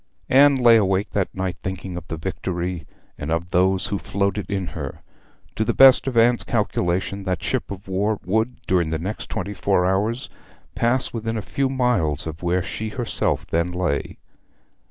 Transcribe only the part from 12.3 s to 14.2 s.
where she herself then lay.